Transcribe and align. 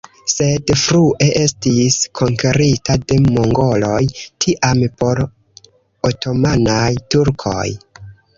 Sed 0.31 0.71
frue 0.83 1.25
estis 1.41 1.97
konkerita 2.19 2.95
de 3.11 3.17
mongoloj, 3.25 4.01
tiam 4.47 4.83
por 5.03 5.23
otomanaj 6.11 6.89
turkoj. 7.15 7.69